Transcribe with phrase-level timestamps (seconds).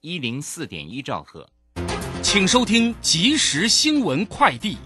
[0.00, 1.48] 一零四点一兆赫，
[2.22, 4.78] 请收听即时新闻快递。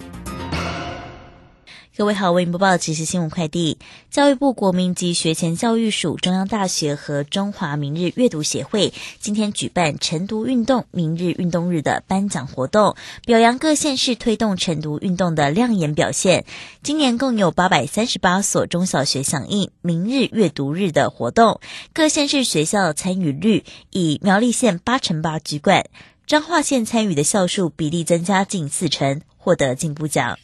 [2.01, 3.77] 各位好，为您播报即时新闻快递。
[4.11, 16.47] 教育部国民及学前教育署、中央大学和中华明日阅读协会今天举办晨读运动明日运动日的颁奖活动，表扬各县市推动晨读运动的亮眼表现。
[16.83, 21.61] 今年共有八百三十八所中小学响应明日阅读日的活动，
[21.93, 25.85] 各县市学校参与率以苗栗县八成八居冠，
[26.27, 30.39] 彰化县参与的校数比例增加近四成，获得进步奖。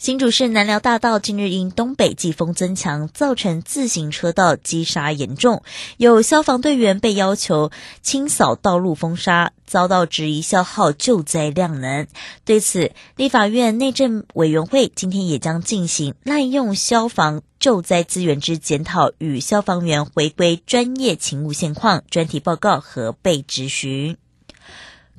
[0.00, 5.62] 新竹市南寮大道近日因东北季风增强，造成自行车道积沙严重，
[5.98, 12.06] 有消防队员被要求清扫道路封沙，遭到质疑消耗救灾量能。
[12.46, 24.16] 对此，立法院内政委员会今天也将进行滥用消防救灾资源之检讨与消防员回归专业勤务现况专题报告和被质询。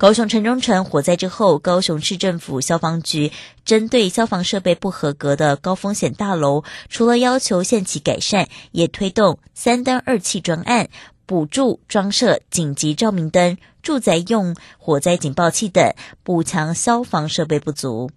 [0.02, 3.30] 高雄城中城火灾之后，高雄市政府消防局
[3.64, 10.88] 针对消防设备不合格的高风险大楼，除了要求限期改善，也推动三灯二气专案，
[11.24, 18.10] 补助装设紧急照明灯、住宅用火灾警报器等，补强消防设备不足。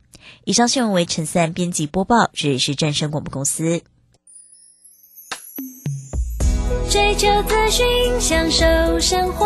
[0.44, 3.84] 以上新闻为陈三编辑播报，这里是正声广播公司。
[6.90, 7.86] 追求资讯，
[8.20, 8.66] 享受
[9.00, 9.46] 生活。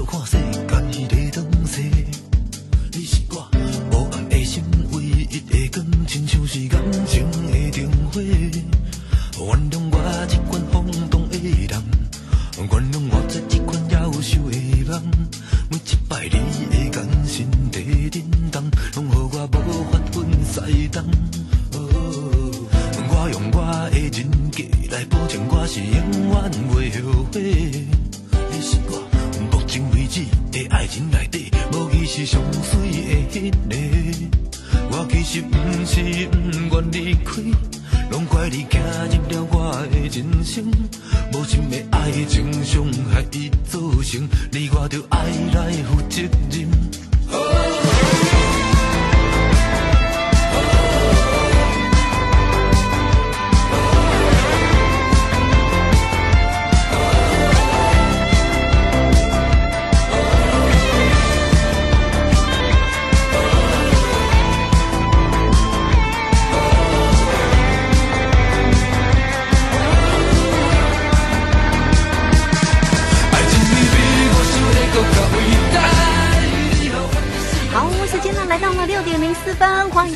[44.69, 45.17] 我着爱
[45.53, 47.00] 来负责任。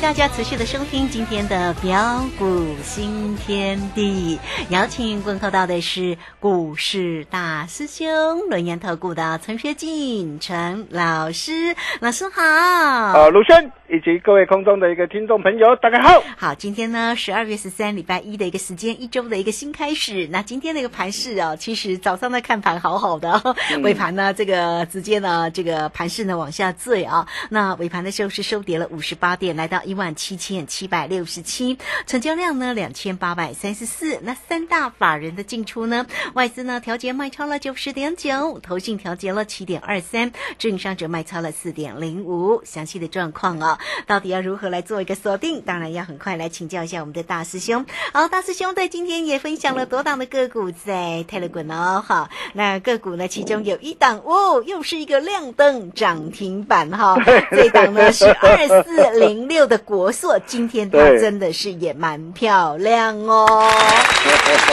[0.06, 4.38] 大家持续的收听今天的标股新天地，
[4.68, 8.06] 邀请问候到的是股市大师兄
[8.48, 12.40] 轮研投顾的陈学进陈老师，老师好。
[12.40, 16.22] 啊，鲁轩以及各位空中的一个听众朋友，大家好。
[16.36, 20.28] 好，今天呢十二月十三礼拜一的一个时间，一周的一个新开始。
[20.30, 23.42] 那今天的一个盘势啊，其实早上的看盘好好的，
[23.82, 27.26] 尾盘呢这个直接呢这个盘势呢往下坠啊。
[27.50, 29.66] 那尾盘的时候是收跌了五十八点，来。
[29.66, 34.18] 到一万七千七百六十七，成交量呢两千八百三十四。
[34.22, 42.62] 那三大法人的进出呢，外资呢调节卖超了九十点九，投信调节了七点二三，正商者卖超了四点零五。
[42.64, 45.62] 详细的状况哦，到底要如何来做一个锁定？
[45.62, 47.86] 当然要很快来请教一下我们的大师兄。
[48.12, 52.04] 好，大师兄在今天也分享了多档的个股在泰勒滚哦。
[52.06, 57.16] 好，那个股呢，其中有一档哦，又是一个亮灯涨停板哈。
[57.50, 63.46] 这档呢是二四零六的国硕，今天它真的是也蛮漂亮哦。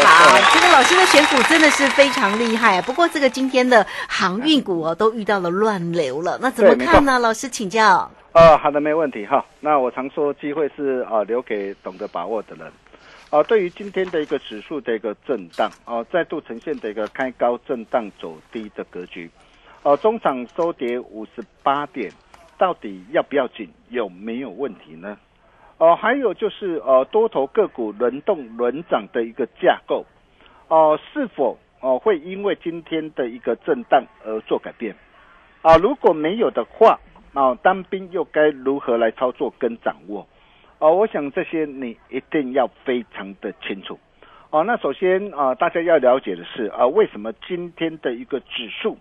[0.03, 2.81] 好，这个老师的选股真的是非常厉害。
[2.81, 7.19] 不过这个今天的航运股哦，都遇到了乱流了，那怎么看呢？
[7.19, 8.09] 老师请教。
[8.31, 9.45] 呃，好的，没问题哈。
[9.59, 12.71] 那我常说，机会是呃留给懂得把握的人。
[13.29, 19.29] 啊、对于今天的一个指数的一个震荡，啊、再度呈现的一个开高震荡走低的格局，
[19.81, 22.11] 呃，中场收跌五十八点，
[22.57, 23.69] 到底要不要紧？
[23.89, 25.17] 有没有问题呢？
[25.77, 30.05] 哦、还有就是呃，多头个股轮动轮涨的一个架构，
[30.67, 34.95] 哦、是否哦、会因为今天的一个震荡而做改变？
[35.61, 36.99] 啊，如果没有的话，
[37.33, 40.25] 啊，当兵又该如何来操作跟掌握？
[40.79, 43.99] 哦、我想这些你一定要非常的清楚。
[44.51, 48.97] 哦、那首先啊、大家要了解的是啊，为什么今天的一个指数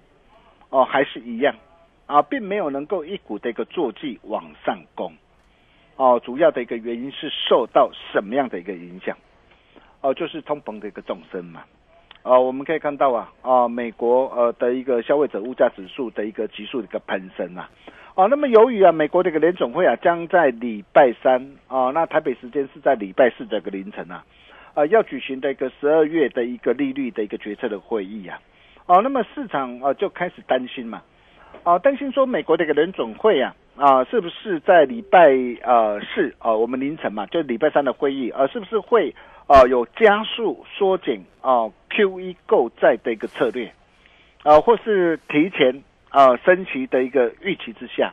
[0.71, 1.55] 哦、还是一样
[2.13, 5.15] 啊，并没有能够一股的一个坐骑往上攻？
[5.97, 9.17] 哦，主要的一个原因是受到什么样的一个影响？
[10.03, 11.63] 哦，就是通膨的一个纵深嘛。
[12.23, 17.71] 哦，我们可以看到啊，啊、美国呃的一个消费者物价指数的一个急速的一个攀升啊，
[18.15, 24.23] 哦、那么由于啊，美国的一个联总会啊，将在礼拜三啊、那台北时间是在礼拜四的一个凌晨啊，
[24.75, 28.39] 啊、要举行的一个十二月的一个利率的一个决策的会议啊，
[28.87, 31.03] 哦、那么市场啊、就开始担心嘛，
[31.65, 35.31] 啊、担心说美国的一个联总会啊，啊、是不是在礼拜
[35.63, 39.15] 呃四啊、我们凌晨嘛，就礼拜三的会议啊、是不是会
[39.47, 43.73] 啊、有加速缩减啊、QE 购债的一个策略，
[44.43, 48.13] 啊、或是提前啊、升息的一个预期之下，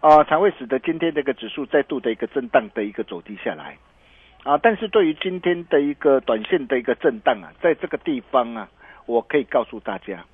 [0.00, 3.76] 啊、才会使得今天这个指数再度的一个震荡的一个走低下来，
[4.44, 8.68] 啊，但是对于今天的一个短线的一个震荡啊，在这个地方啊，
[9.06, 10.24] 我可以告诉大家，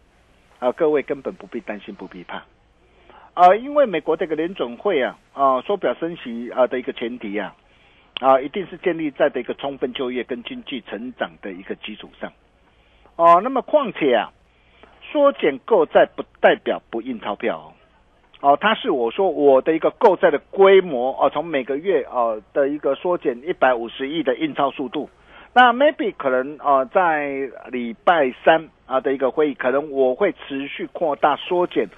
[0.64, 2.42] 啊，各位根本不必担心，不必怕，
[3.34, 7.54] 啊，因为美国这个联准会啊，啊，缩表升息啊的一个前提啊，
[8.20, 12.32] 啊，一定是建立在的一个充分就业跟经济成长的一个基础上，
[13.16, 14.32] 哦、那么况且啊，
[15.12, 17.68] 缩减购债不代表不印钞票哦。
[18.40, 25.10] 哦，它是我说我的一个购债的规模哦，从每个月哦的一个缩减一百五十亿的印钞速度，
[25.52, 31.88] 那 maybe 可能啊在礼拜三啊的一个会议，可能我会持续扩大缩减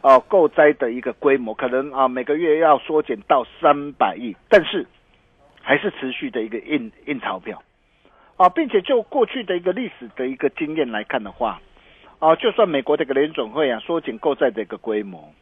[0.00, 4.86] 啊购债的一个规模，可能啊每个月要缩减到三百亿，但是
[5.62, 7.62] 还是持续的一个印印钞票
[8.36, 11.60] 啊，并且就过去的一个历史的一个经验来看的话，
[12.18, 15.32] 啊，就算美国这个联总会啊缩减购债的一个规模。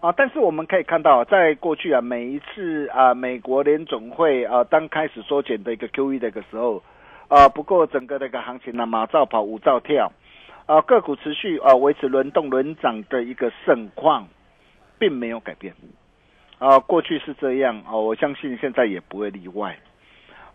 [0.00, 6.82] 啊，但是我们可以看到，在过去啊，每一次啊，美国联总会啊，当开始缩减的一个 QE 的一个时候，
[7.28, 10.10] 啊，不过整个那个行情呢、马照跑，舞照跳，
[10.66, 14.28] 啊，个股持续啊维持轮动轮涨的一个盛况，
[14.98, 15.74] 并没有改变。
[16.58, 19.76] 啊，过去是这样啊，我相信现在也不会例外。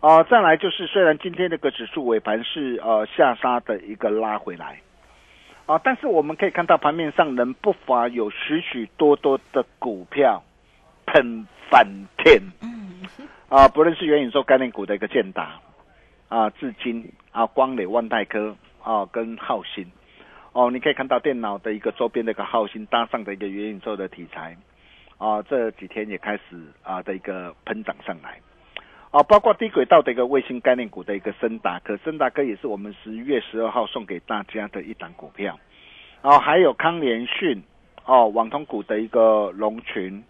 [0.00, 4.80] 啊，再来就是，虽然今天这个指数尾盘是呃下杀的一个拉回来。
[5.66, 10.42] 啊，但是我们可以看到盘面上仍不乏有许许多多的股票
[11.06, 11.84] 喷翻
[12.18, 12.40] 天。
[13.48, 15.60] 啊，不论是元宇宙概念股的一个建达，
[16.28, 18.56] 啊，至今啊，光磊、万代科
[18.86, 19.84] 啊，跟浩鑫，
[20.52, 24.56] 哦，你可以看到电脑的一个周边的一个浩鑫搭上的一个元宇宙的题材，
[25.18, 26.42] 啊，这几天也开始
[26.84, 28.38] 啊的一个喷涨上来。
[29.10, 35.58] 啊，包括低轨道的一个卫星概念股的一个森达科，森达科也是我们十一月十二号送给大家的一档股票。
[36.22, 37.64] 哦，还有康联讯，
[38.04, 40.22] 哦，网通股的一个龙群，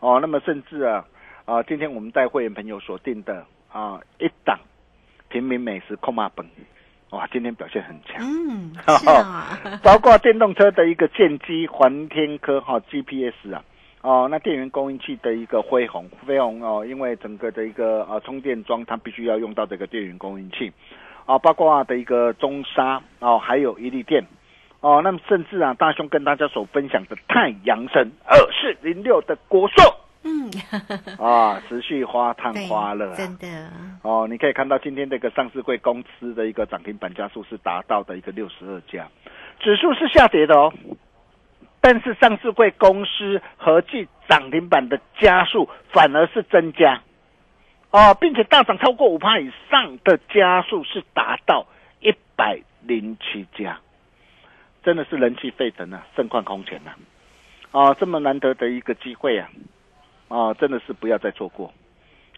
[0.00, 1.04] 哦，那么甚至啊，
[1.44, 4.58] 啊，今天我们带会员朋友锁定的啊一档
[5.28, 6.46] 平民美食控马本，
[7.10, 8.16] 哇，今天表现很强。
[8.20, 13.64] 嗯，是啊， 包括电动车的一个剑机环天科哈、GPS 啊，
[14.02, 20.70] 哦，那电源供应器的一个辉宏，辉宏哦，因为整个的一个呃充电桩它必须要用到这个电源供应器，
[21.24, 24.26] 啊，包括的一个中沙哦，还有一利电。
[24.80, 30.50] 哦，那么甚至啊，大兄跟大家所分享的太阳神二四零六的国硕嗯，
[31.18, 33.70] 啊，持续花探花乐、啊，真的，
[34.02, 39.08] 哦，你可以看到今天这个上市贵公司的一个涨停板家数是达到的一个六十二家，
[39.60, 40.72] 指数是下跌的哦，
[41.80, 47.00] 但是上市贵公司合计涨停板的家数反而是增加，
[47.90, 51.66] 哦，并且大涨超过五趴以上的家数是达到
[52.00, 53.78] 一百零七家，
[54.82, 56.90] 真的是人气沸腾啊，盛况空前呐、
[57.70, 57.94] 啊！
[57.94, 59.48] 这么难得的一个机会啊，
[60.28, 61.72] 啊，真的是不要再错过。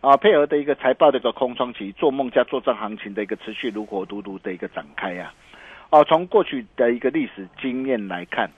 [0.01, 5.35] 啊，配合的一个财报的一个空窗期，做梦加做账行情的一个持续如火如荼的一个展开呀、
[5.91, 5.99] 啊。
[5.99, 8.51] 哦、从过去的一个历史经验来看，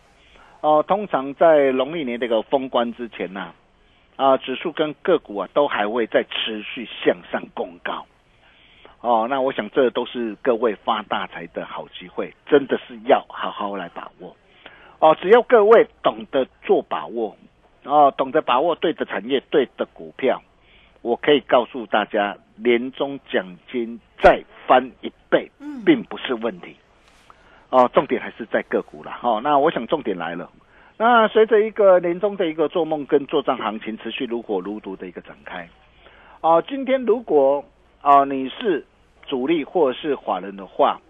[0.61, 3.53] 哦、通常在农历年这个封关之前呐、
[4.17, 8.07] 啊，指数跟个股啊都还会再持续向上攻高。
[9.01, 14.37] 哦，那我想这都是各位发大财的好机会，真的是要好好来把握。
[15.01, 17.37] 哦，只要各位懂得做把握，
[17.85, 20.43] 哦，懂得把握对的产业、对的股票。
[21.03, 25.51] 我可以告诉大家，年终奖金再翻一倍，
[25.85, 26.77] 并不是问题。
[27.71, 29.19] 哦，重点还是在个股了。
[29.23, 30.49] 哦，那我想重点来了。
[30.99, 35.69] 那随着一个年终的一个做梦跟做账行情持续如火如荼的一个展开，
[36.41, 37.65] 哦，今天如果
[38.01, 38.87] 啊你是
[39.27, 41.01] 主力或者是法人的话，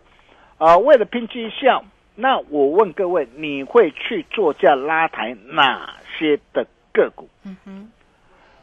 [0.57, 7.29] 啊，为了拼绩效，那我问各位，你会去做价拉抬哪些的个股？
[7.45, 7.91] 嗯哼，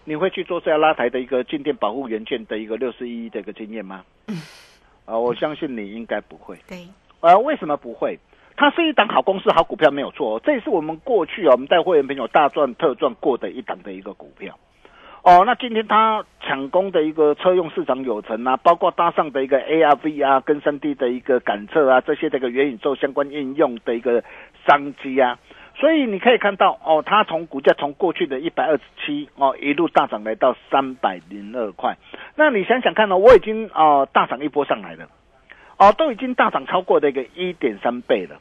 [0.05, 4.03] 你会去做这样拉抬的一个静电保护元件的一个六十一的一个经验吗？
[5.05, 6.55] 啊、我相信你应该不会。
[6.67, 6.87] 对，
[7.21, 8.19] 呃，为什么不会？
[8.55, 10.41] 它是一档好公司、好股票，没有错、哦。
[10.43, 14.57] 这也是我们过去啊，我们带会员朋友大赚特赚过的一档的一个股票。
[15.23, 24.23] 哦，那今天它抢攻的一个车用市场有成啊，包括搭上的一个 AR、VR 跟三 D 的一个感测啊，这些这个元宇宙相关应用的一个
[24.67, 25.39] 商机啊。
[25.79, 31.95] 所以你可以看到哦，它从股价从过去的一百二十七哦一路大涨来到三百零二块。
[32.35, 35.07] 那你想想看呢、我已经哦大涨一波上来了，
[35.77, 38.39] 哦都已经大涨超过的一个一点三倍了。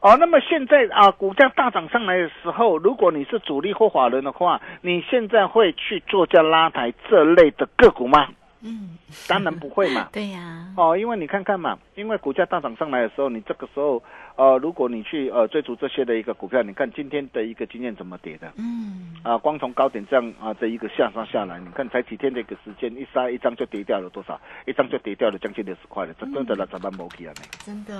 [0.00, 8.28] 哦，那么现在啊，股价大涨上来的时候，如果你是主力或法人的话，你现在会去做价拉抬这类的个股吗？
[8.60, 8.98] 嗯，
[9.28, 10.08] 当然不会嘛。
[10.12, 14.02] 对呀、哦，因为你看看嘛，因为股价大涨上来的时候，你这个时候
[14.36, 19.38] 呃，如果你去呃追逐这些的一个股票，你看今天的一个经验怎么跌的嗯，啊？
[19.38, 24.40] 光从高点这样啊这一个下杀下来，你看才几天的一个时间，一杀一张就跌掉了多少？
[24.66, 27.32] 一张就跌掉了将近六十块了，这真的了怎么没起啊？
[27.36, 27.42] 呢？
[27.64, 27.94] 真的，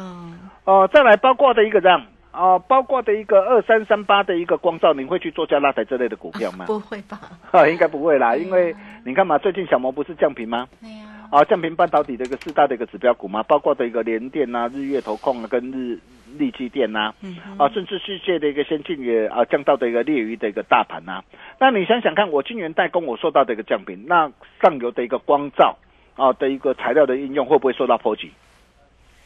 [0.65, 2.05] 哦，再来包括的一个这样
[2.39, 6.67] 哦，包括的一个二三三八的一个光照，你会去做加拉台这类的股票吗？
[6.71, 7.19] 不会吧？
[7.51, 8.73] 啊，应该不会啦，因为
[9.05, 10.69] 你看嘛，最近小摩不是降频吗？
[10.81, 15.99] 对呀、啊，降频半导体的一个四大的一个指标股嘛，包括的一个联电啊、日月投控啊、跟日
[16.39, 21.23] 力基电呐、嗯，啊，甚至世界的一个先进也啊降到的一个劣于的一个大盘呐、
[21.59, 24.31] 那你想想看，我晶圆代工我受到的一个降频，那
[24.63, 25.77] 上游的一个光照
[26.15, 28.31] 啊的一个材料的应用会不会受到波及？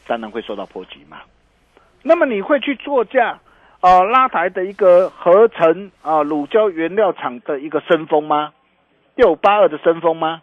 [0.07, 1.19] 当然会受到波及嘛。
[2.03, 3.39] 那么你会去作价
[3.79, 8.53] 啊拉抬的一个合成啊乳胶原料厂的一个升风吗？
[9.15, 10.41] 六八二的升风吗？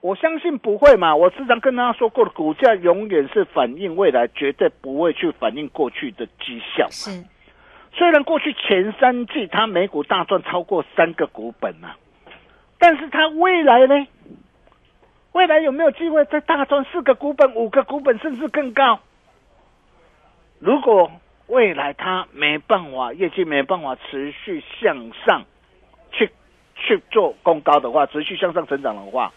[0.00, 1.16] 我相信不会嘛。
[1.16, 6.86] 我时常跟大家说过的，股价永远是反映未来，绝对不会去反映过去的绩效。
[6.90, 7.24] 是，
[7.94, 11.96] 虽然过去前三季它每股大赚超过三个股本啊，
[12.78, 14.06] 但是它未来呢？
[15.32, 19.00] 未来有没有机会再大赚四个股本、五个股本，甚至更高？
[20.64, 21.10] 如果
[21.48, 25.44] 未来它没办法，业绩没办法持续向上
[26.10, 26.30] 去
[26.74, 29.30] 去做攻高的话，持续向上成长的话，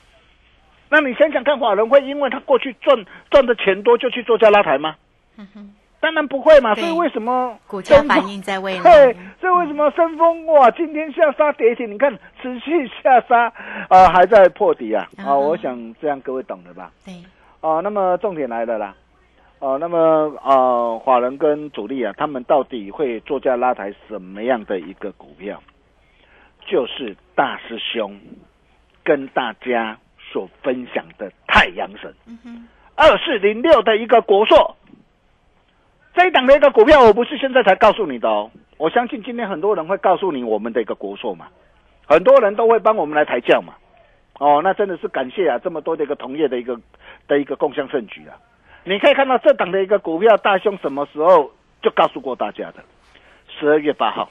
[0.88, 4.96] 那你想想看，法人会因为他过去赚赚的钱多就去做价拉台吗？
[5.38, 6.74] 嗯哼，当然不会嘛。
[6.76, 8.82] 所以为什么股价反应在未来。
[8.82, 10.46] 对，所以为什么升风？
[10.46, 13.52] 哇，今天下杀跌停，你看持续下杀，
[13.90, 16.90] 啊、还在破底啊，啊、嗯我想这样各位懂了吧？
[17.04, 17.14] 对，
[17.60, 18.96] 哦、那么重点来了啦，
[19.60, 19.98] 哦、那么
[20.44, 25.62] 呃，法人跟主力啊，他们到底会做价拉抬什么样的一个股票？
[26.68, 28.20] 就是大师兄
[29.04, 32.14] 跟大家所分享的太阳神
[32.96, 34.76] 二四零六的一个国硕，
[36.14, 41.48] 这一档的一个股票，我不是现在才告诉你的哦，我相信今天很多人会告诉你我们的一个国硕嘛，
[42.06, 43.76] 很多人都会帮我们来抬轿嘛，
[44.40, 46.80] 哦，那真的是感谢啊，这么多的一个同业的一个
[47.28, 48.36] 的一个共享盛举啊，
[48.88, 51.52] 你可以看到这档的一个股票，大兄什么时候
[51.82, 52.76] 就告诉过大家的，
[53.60, 54.30] 十二月八号，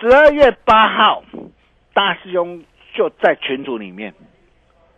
[0.00, 1.22] 十二月八号，
[1.92, 4.14] 大师兄就在群组里面。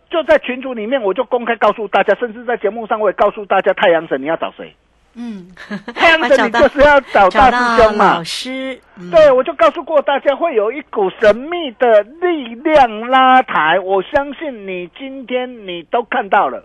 [0.09, 4.73] 就在群组里面，我就公开告诉大家，甚至在节目上我也告诉大家，太阳神你要找谁？
[5.15, 5.49] 嗯，
[5.93, 8.23] 太阳神你就是要找大师兄嘛老。
[8.23, 13.77] 师，嗯对，我就告诉过大家，会有一股神秘的力量拉抬。
[13.79, 16.63] 我相信你今天你都看到了，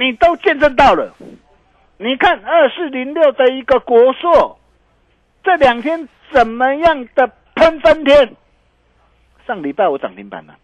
[0.00, 1.14] 你都见证到了。
[1.98, 4.58] 你看二四零六的一个国硕，
[5.44, 8.34] 这两天怎么样的喷翻天？
[9.46, 10.56] 上礼拜我涨停板了，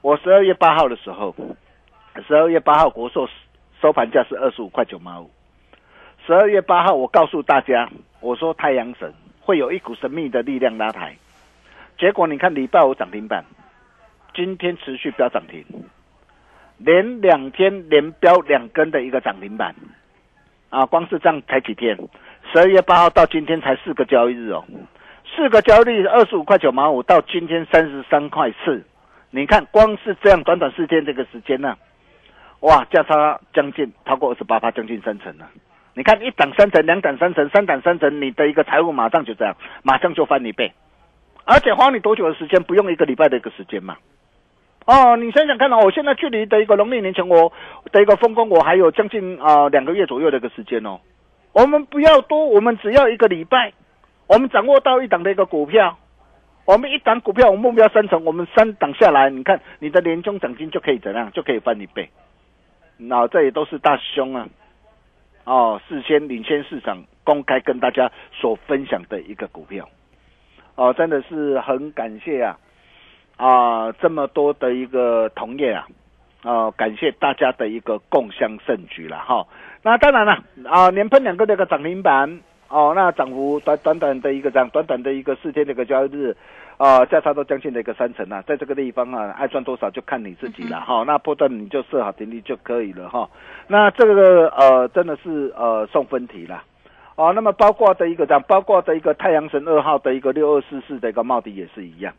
[0.00, 1.36] 我十二月八号的时候，
[2.26, 3.28] 十二月八号国寿
[3.82, 5.30] 收盘价是二十五块九毛五。
[6.26, 7.90] 十二月八号我告诉大家，
[8.20, 11.14] 我说太阳神会有一股神秘的力量拉抬，
[11.98, 13.44] 结果你看礼拜五涨停板，
[14.34, 15.62] 今天持续飙涨停，
[16.78, 19.74] 连两天连飙两根的一个涨停板，
[20.70, 21.96] 啊，光是这样才几天，
[22.52, 24.64] 十二月八号到今天才四个交易日哦。
[25.36, 28.84] 四个交易日二十五块九毛五，到今天三十三块四，
[29.30, 31.76] 你看光是这样短短四天这个时间呢、
[32.60, 35.48] 哇，价差将近超过二十八趴，将近三成了。
[35.94, 40.72] 你看一档三成，两档三成，三档三成，你的一个财务马上就这样，马上就翻一倍，
[41.44, 42.62] 而且花你多久的时间？
[42.62, 43.96] 不用一个礼拜的一个时间嘛。
[44.88, 47.52] 哦，你想想看哦，我现在距离的一个农历年前我
[47.92, 50.98] 的一个风光，我还有将近啊两个月左右的一个时间哦。
[51.52, 53.74] 我们不要多，我们只要一个礼拜。
[54.26, 55.98] 我们掌握到一档的一个股票，
[56.64, 62.08] 我们一档股票，我们目标三成，我们三档下来，你看你的年终奖金就可以怎样，就可以翻一倍。
[62.96, 64.48] 那这也都是大师兄啊，
[65.44, 69.88] 哦，事先领先市场，公开跟大家所分享的一个股票，
[70.76, 72.58] 哦，真的是很感谢啊，
[73.38, 75.86] 啊，这么多的一个同业啊，
[76.42, 79.46] 啊，感谢大家的一个共襄盛举了哈。
[79.82, 82.40] 那当然了，啊，连喷两个那个涨停板。
[82.70, 86.36] 哦，那涨幅短短短的一个涨，短短的一个四天的一个交易日，
[86.76, 91.02] 啊，价差都将近的一个三成啊，在这个地方啊，爱赚多少就看你自己了哈。
[91.06, 93.26] 那波段你就设好停利就可以了哈。
[93.68, 96.62] 那这个呃，真的是呃送分题了。
[97.16, 102.12] 哦，那么包括的一个涨，包括的一个太阳神二号的一个六二四四的一个帽底也是一样。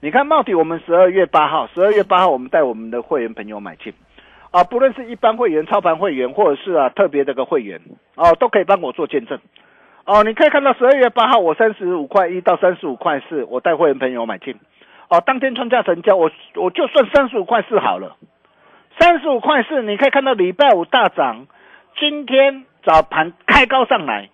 [0.00, 3.94] 你看帽底，我们十二月八号，十二月八号我们带我们的会员朋友买进，
[4.50, 7.80] 啊，不论是一般会员、操盘会员，或者是啊特别的个会员，
[8.14, 9.38] 哦，都可以帮我做见证。
[10.04, 14.54] 哦，你可以看到十二月八号，我三十五块一到三十五块四，我带会员朋友买进。
[15.08, 18.16] 哦，当天创价成交，我我就算三十五块四好了。
[19.00, 21.46] 三十五块四，你可以看到礼拜五大涨，
[21.98, 24.28] 今天早盘开高上来。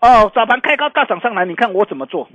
[0.00, 2.28] 哦，早盘开高大涨上来，你看我怎么做？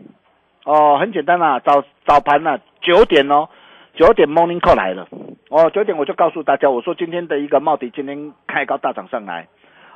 [0.65, 3.49] 哦，很简单啦，早早盘呢九点哦，
[3.95, 5.07] 九点 morning call 来了。
[5.49, 9.47] 哦，九点我就告诉大家，我说今天的一个茂迪今天开高大涨上来。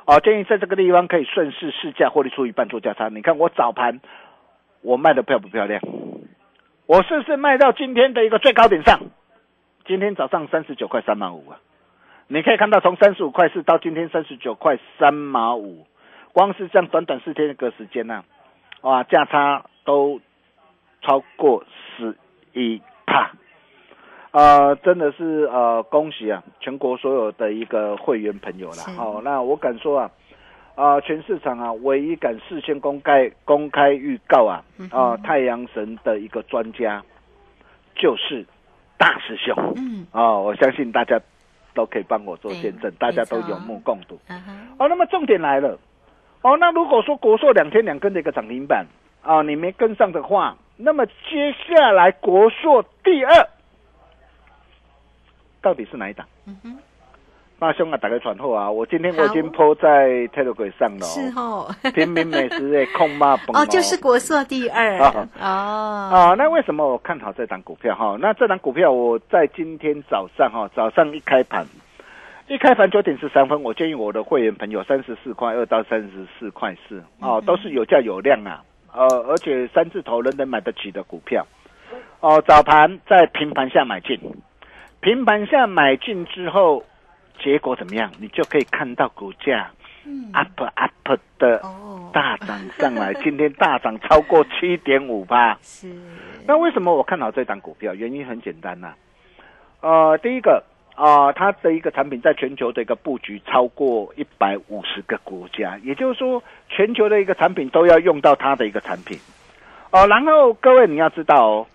[0.06, 3.08] 哦，建议在这个地方可以顺势试价，获利出一半做价差。
[3.08, 4.00] 你看我早盘
[4.82, 5.80] 我卖的漂不漂亮？
[6.86, 9.00] 我是不是卖到今天的一个最高点上？
[9.86, 11.58] 今天早上三十九块三毛五啊！
[12.26, 15.86] 你可以看到从三十五块四到今天三十九块三毛五，
[16.32, 18.22] 光是这样短短四天一个时间呢、
[18.82, 20.20] 啊，哇，价差都
[21.02, 21.64] 超过
[21.96, 22.16] 十
[22.52, 23.32] 一帕。
[24.30, 28.84] 呃，真的是呃，恭喜啊，全国所有的一个会员朋友啦。
[28.98, 30.10] 哦，那我敢说啊，
[30.74, 37.02] 啊，全市场啊，唯一敢事先公开公开预告啊，啊，太阳神的一个专家
[37.96, 38.44] 就是
[38.98, 39.56] 大师兄。
[39.76, 41.18] 嗯，哦，我相信大家
[41.74, 44.18] 都可以帮我做见证，大家都有目共睹。
[44.28, 45.78] 嗯哼，哦，那么重点来了，
[46.42, 48.86] 哦，那如果说国硕两天两根的一个涨停板
[49.22, 51.12] 啊，你没跟上的话，那么接
[51.66, 53.48] 下来国硕第二。
[55.60, 56.24] 到底是哪一档？
[56.46, 56.78] 嗯哼，
[57.58, 58.70] 那兄啊，打个传后啊！
[58.70, 65.44] 我今天我已经 po 在 Telegram 上了、是哦， 哦，平民美食的控骂崩哦，就是国硕第二啊哦，
[66.14, 66.34] 啊。
[66.38, 68.16] 那为什么我看好这档股票哈？
[68.20, 71.66] 那这档股票我在今天早上哈，早上一开盘，
[72.46, 78.62] 一开盘九点十三分，我建议我的会员朋友三十四块二到三十四块四哦，都是有价有量啊，
[78.98, 81.46] 呃，而且三字头人人买得起的股票
[82.18, 82.42] 哦。
[82.44, 84.18] 早盘在平盘下买进，
[85.00, 86.82] 平盘下买进之后，
[87.40, 88.10] 结果怎么样？
[88.18, 89.70] 你就可以看到股价
[90.04, 95.56] 嗯 up up 的哦，大涨上来，今天大涨超过七点五八。
[95.62, 95.86] 是，
[96.44, 97.94] 那为什么我看好这档股票？
[97.94, 98.94] 原因很简单呐、
[99.80, 100.64] 呃，第一个
[100.98, 109.16] 啊、它的一个产品在全球的一个布局超过一百五十个国家，也就是说，全球的一个产品都要用到它的一个产品。
[109.92, 111.66] 哦、然后各位你要知道哦，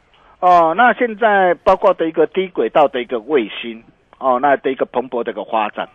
[0.41, 3.81] 哦、那现在包括的一个低轨道的一个卫星，
[4.19, 5.87] 哦，那的一个蓬勃的一个发展。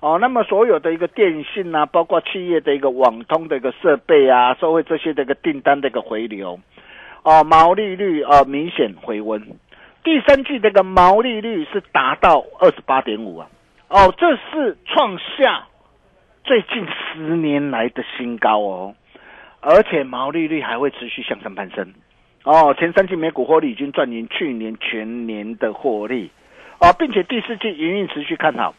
[0.00, 6.58] 哦，那么所有的一个电信啊，包括企业的一个网通的一个设备啊，社会这些的一个订单的一个回流，
[7.22, 9.40] 哦，毛利率啊、明显回温，
[10.04, 13.48] 第三季这个毛利率是达到二十八点五啊，
[13.88, 15.66] 哦，这是创下
[16.44, 18.94] 最近十年来的新高哦，
[19.60, 21.94] 而且毛利率还会持续向上攀升，
[22.44, 26.30] 哦，前三季每股获利已经赚赢去年全年的获利，
[26.80, 28.74] 哦，并且第四季营运持续看好，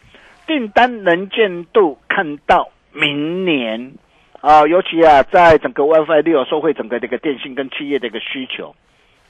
[0.45, 3.93] 订单能见度看到明年。
[4.41, 8.75] 啊，尤其啊，在整个 WiFi 六受惠整个这个电信跟企业的一个需求，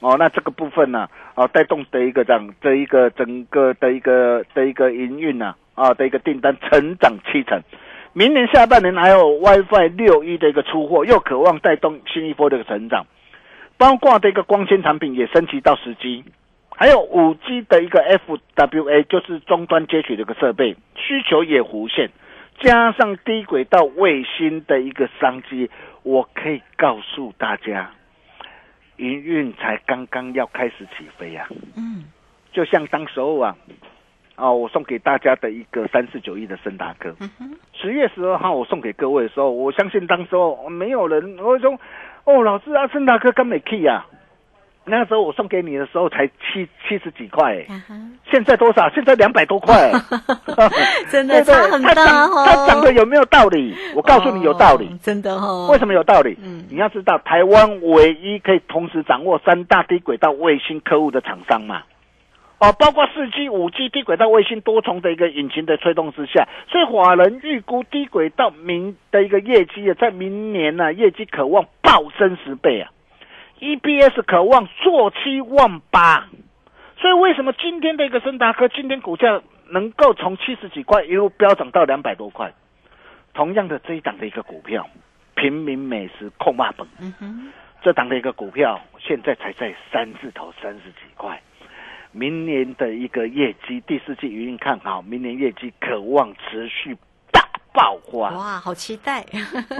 [0.00, 7.62] 哦，那这个部分呢，啊，带动的一个这样的一个整个的一个的一个营运呢，啊的一个订单成长七成，
[8.12, 13.06] 明年下半年还有 WiFi 六一的一个出货，又渴望带动新一波的一个成长，
[13.78, 16.24] 包括的一个光纤产品也升级到十 G，
[16.76, 22.10] 还有五 G 的一个 FWA，就是终端接取的一个设备需求也弧线。
[22.60, 25.70] 加上低轨道卫星的一个商机，
[26.04, 27.90] 我可以告诉大家，
[28.96, 32.04] 营运才刚刚要开始起飞呀、嗯，
[32.52, 33.56] 就像当时候啊，
[34.36, 37.14] 啊，我送给大家的一个三四九亿的森达科，
[37.72, 41.78] 十月十二号我送给各位的时候，我相信当时候没有人我会说，
[42.24, 44.06] 哦，老师啊，森达科刚没 key 呀。
[44.86, 47.82] 那时候我送给你的时候才七七十几块、欸，啊
[48.30, 48.88] 现在多少？
[48.90, 49.90] 现在两百多块、
[51.10, 52.44] 真的 差很大哦。
[52.46, 53.74] 它涨的有没有道理？
[53.94, 54.86] 我告诉你有道理。
[54.86, 55.68] 哦真的哦。
[55.70, 56.36] 为什么有道理？
[56.42, 61.82] 嗯你要知道，台湾唯一可以同时掌握三大低轨道卫星客户的厂商嘛。
[62.58, 72.90] 哦，包括四 G、五 G 低轨道卫星多重的一个引擎的推动之下，所以华人预估低轨道明的一个业绩啊，在明年呢、业绩渴望暴升十倍啊
[73.60, 76.28] ，EPS 渴望做七万八，
[76.98, 79.40] 所以为什么今天的一个森达科今天股价
[79.70, 82.52] 能够从七十几块一路飙涨到两百多块？
[83.32, 84.88] 同样的这一档的一个股票，
[85.34, 86.86] 平民美食控霸本，
[87.82, 91.42] 这档的一个股票现在才在三字头三十几块，
[92.12, 96.96] 明年的一个业绩第四季营运看好，明年业绩渴望持续
[97.32, 98.30] 大爆发。
[98.30, 99.24] 哇，好期待。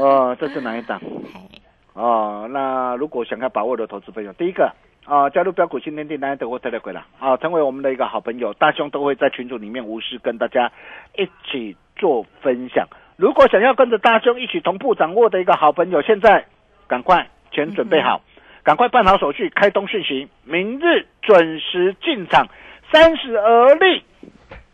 [0.00, 1.00] 哦，这是哪一档？
[1.94, 4.72] 嘿哦，那如果想要把握的投资朋友，第一个
[5.04, 10.72] 啊，加入标股新天地南德国特别鬼了啊，成为我们的一个好朋友，大兄都会在群组里面无私跟大家
[11.16, 12.88] 一起做分享。
[13.16, 16.46] 如果想要跟着大兄一起同步掌握的一个好朋友，现在
[16.88, 18.22] 赶快钱准备好，
[18.64, 22.48] 赶快办好手续，开通讯息，明日准时进场，
[22.92, 24.02] 三十而立。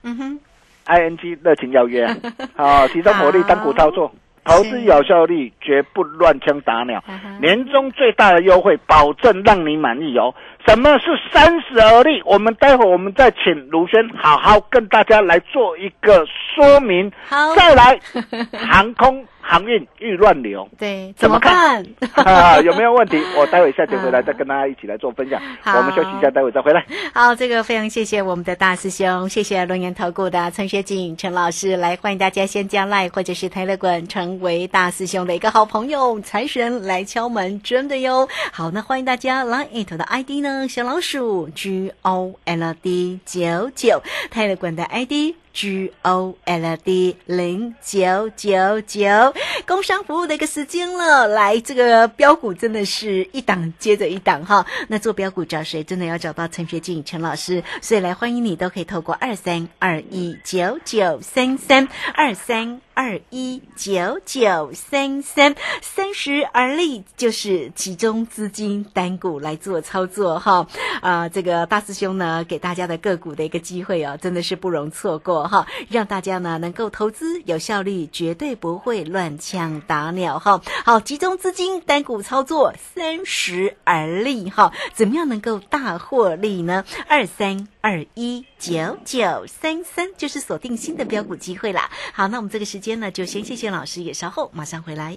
[0.03, 0.41] 嗯哼
[0.87, 2.07] ，，ING 热情邀约。
[2.57, 4.11] 啊，好，集中火力单股操作，
[4.45, 7.03] 投资有效率，绝不乱枪打鸟。
[7.41, 10.35] 年终最大的优惠，保证让你满意哦。
[10.67, 12.23] 什么是三十而立？
[12.25, 17.11] 我们待会儿我们再请卢轩好好跟大家来做一个说明。
[17.29, 17.99] 好再来，
[18.71, 21.85] 航空航运遇乱流对，怎么看？
[22.15, 23.21] 啊，有没有问题？
[23.37, 25.41] 我待会下节回来再跟大家一起来做分享。
[25.63, 26.85] 好我们休息一下，待会再回来。
[27.13, 38.29] 好，这个非常谢谢我们的大师兄，谢谢龙岩投顾的陈学景陈老师，来欢迎大家先加赖或者是台乐滚成为大师兄的一个好朋友，财神来敲门，真的哟。
[38.53, 45.35] 好，那欢迎大家来 it 的 ID 呢，小老鼠 G O L D 九九，泰勒管的 ID。
[45.53, 49.35] G O L D 零九九九，
[49.67, 51.27] 工商服务的一个时间了。
[51.29, 54.65] 来，这个标股真的是一档接着一档哈。
[54.89, 55.83] 那做标股找谁？
[55.83, 62.81] 真的要找到陈学静陈老师，所以来欢迎你都可以透过二三二一九九三三二三。
[62.93, 70.67] 二一九九三三，三十而立，就是集中资金单股来做操作哈。
[71.01, 80.61] 啊、这个大师兄呢给大家的个股的一个机会哦，真的是不容错过哈，让大家呢能够投资有效率，绝对不会乱枪打鸟哈。
[80.85, 86.85] 好，集中资金单股操作，三十而立哈，怎么样能够大获利呢？
[87.09, 91.91] 二三二一九九三三就是锁定新的标股机会啦。
[92.13, 95.17] 好，那我们这个时间呢，就先谢谢老师，也稍后马上回来。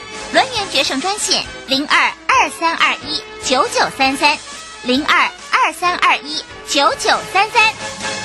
[0.33, 4.37] 轮源决胜专线零二二三二一九九三三
[4.83, 8.20] 零二二三二一九九三三。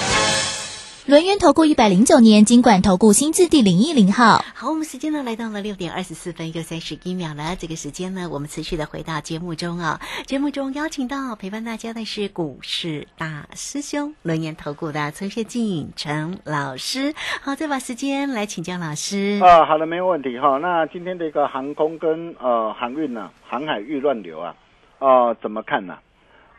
[1.07, 4.45] 轮源投顾一百零九年金管投顾新字第零一零号。
[4.57, 7.55] 好，我们时间呢来到了六点二十四分又三十一秒了。
[7.57, 10.01] 这个时间呢，我们持续的回到节目中啊。
[10.27, 17.14] 节目中邀请到陪伴大家的是股市大师兄轮源投顾的陈学进陈老师。
[17.40, 19.38] 好，再把时间来请教老师。
[19.40, 20.59] 啊，好的，没有问题哈。
[20.59, 24.57] 那今天的一个航空跟呃航运呢、航海遇乱流啊，
[24.99, 26.03] 啊、怎么看呢、啊？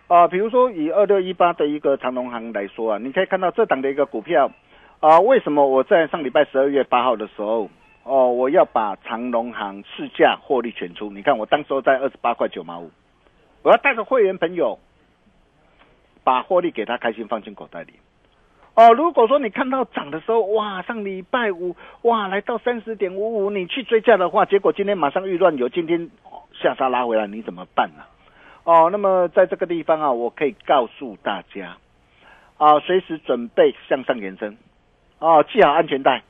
[0.07, 4.49] 啊比如说以二六一八的一个长隆行来说啊，你可以看到这档的一个股票
[4.99, 7.69] 啊，为什么我在上礼拜十二月八号的时候，
[8.03, 11.11] 哦，我要把长隆行市价获利全出？
[11.11, 12.89] 你看我当时候在二十八块九毛五，
[13.63, 14.79] 我要带着会员朋友
[16.23, 17.93] 把获利给他开心放进口袋里。
[18.75, 26.09] 哦，如果说你看到涨的时候，哇，上礼拜五哇来到三十点五五，你去追价的话，结果今天马上预乱有，今天
[26.53, 28.03] 下杀拉回来，你怎么办呢、
[28.67, 31.77] 哦，那么在这个地方啊，我可以告诉大家，
[32.57, 34.57] 啊，随时准备向上延伸，
[35.19, 36.21] 哦，系好安全带，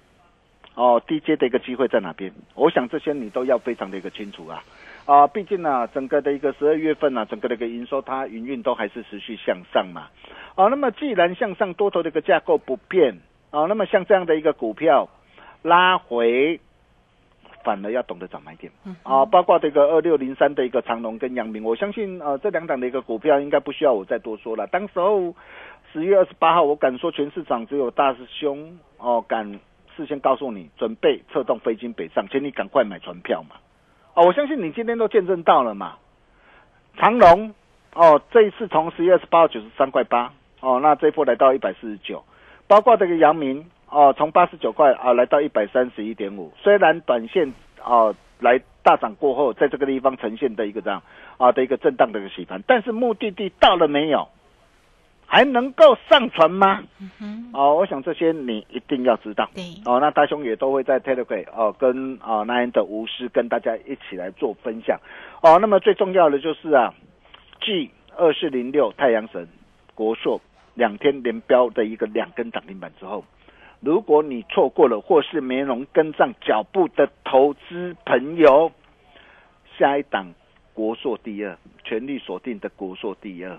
[0.76, 2.32] 哦，低阶的一个机会在哪边？
[2.54, 4.64] 我想这些你都要非常的一个清楚啊。
[5.08, 10.10] 啊，毕竟呢、整个的一个十二月份呢、整个的一个营收它营运都还是持续向上嘛。
[10.54, 13.18] 啊，那么既然向上多头的一个架构不变，
[13.50, 15.10] 啊，那么像这样的一个股票
[15.64, 16.60] 拉回，
[17.68, 18.72] 反而要懂得找买点。
[19.04, 24.66] 啊，包括这个二六零三的一个长隆跟阳明，我相信呃这两档的一个股票应该不需要我再多说了。
[24.68, 25.36] 当时候
[25.92, 29.60] 十月二十八号，我敢说全市场只有大师兄哦敢
[29.98, 33.58] 事先告诉你准备策动飞金北上，请你赶快买船票嘛。
[34.14, 35.96] 哦，我相信你今天都见证到了嘛。
[36.96, 37.54] 长隆
[37.94, 42.24] 哦，这一次从十月二十八号九十三块八哦，那这一波来到一百四十九，
[42.66, 51.02] 包括这个阳明哦，从八十九块啊来到一百三十一点五，虽然短线哦来大涨过后，在这个地方呈现的一个这样
[51.38, 54.28] 啊的一个震荡的一个洗盘，但是目的地到了没有？
[55.30, 56.82] 还能够上船吗？
[57.52, 59.50] 哦，我想这些你一定要知道。
[59.54, 64.98] 对，哦，那大兄也都会在 Telegram 哦，跟啊那样的无私跟大家一起来做分享。
[65.42, 66.94] 哦，那么最重要的就是啊
[67.60, 69.46] ，G 二四零六太阳神
[69.96, 70.40] 国硕
[70.76, 73.26] 两天连标的一个两根涨停板之后，
[73.80, 78.72] 如果你错过了或是没能跟上脚步的投资朋友，
[79.78, 80.34] 下一档
[80.74, 83.58] 国硕第二，全力锁定的国硕第二，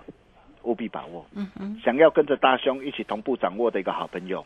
[0.63, 1.25] 务必把握。
[1.35, 4.45] 嗯嗯，想要跟着大兄一起同步掌握的一个好朋友，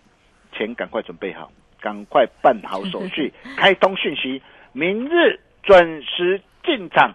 [0.53, 4.41] 钱赶快准备好，赶快办好手续，开通讯息，
[4.73, 7.13] 明日准时进场。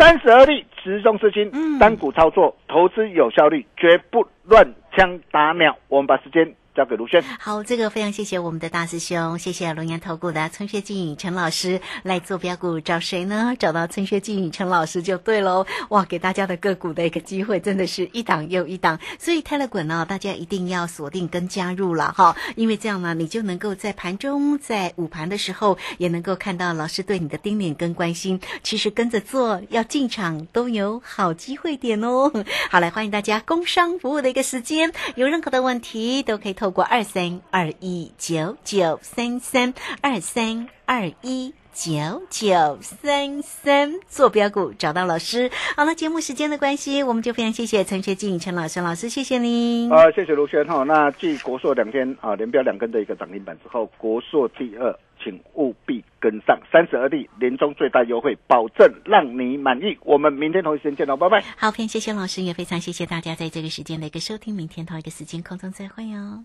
[0.00, 5.76] 三十而立，集中资金，嗯单股操作，投资有效率，绝不乱枪打鸟。
[5.88, 7.20] 我们把时间交给卢轩。
[7.40, 13.56] 好，这个非常谢谢我们的大师兄，谢谢龙岩投顾的陈学静陈老师来做标股，找谁呢？
[13.58, 15.66] 找到陈学静陈老师就对喽。
[15.88, 28.40] 哇，给大家的个股的一个机会，真的是一档又一档，所以泰勒滚呢，大家一定要锁定跟加入了哈，因为这样呢，你就能够在盘中，在午盘的时候，也能够看到老师对你的叮咛跟关心。
[28.62, 32.30] 其实跟着做，要进场都有好机会点哦。
[32.70, 41.54] 好，来欢迎大家工商服务的一个时间，有任何的问题都可以透过二三二一九九三三二三二一。
[41.72, 45.48] 九九三三坐标股找到老师。
[45.76, 49.88] 好了，节目时间的关系，我们就非常谢谢陈学静陈老师老师，谢谢您。
[49.88, 50.82] 呃，谢谢卢轩哈。
[50.82, 54.92] 那继国硕两天啊连标两根的一个涨停板之后，国硕第二，
[55.28, 59.98] 请务必跟上三十而立，年终最大优惠，保证让你满意。
[60.02, 61.44] 我们明天同一时间见喽，拜拜。
[61.58, 64.54] 好，非常谢谢老师，也非常谢谢大家在这个时间的一个收听。
[64.54, 66.44] 明天同一个时间空中再会哦。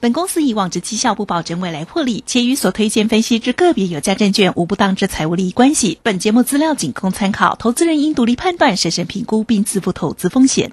[0.00, 5.98] 本公司以往之绩效不保证未来获利，且与所推荐分析之个别有价证券无不当之财务利益关系。
[6.04, 10.72] 本节目资料仅供参考，投资人应独立判断、审慎评估并自负投资风险。